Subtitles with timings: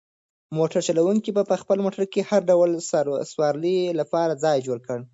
[0.57, 2.69] موټر چلونکي په خپل موټر کې د هر ډول
[3.33, 4.99] سوارلۍ لپاره ځای جوړ کړ.